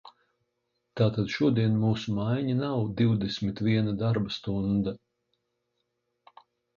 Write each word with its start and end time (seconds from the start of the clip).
Tātad 0.99 1.33
šodien 1.33 1.75
mūsu 1.81 2.13
maiņa 2.19 2.55
nav 2.61 2.81
divdesmit 3.01 3.61
viena 3.67 3.93
darba 3.99 4.33
stunda. 4.39 4.95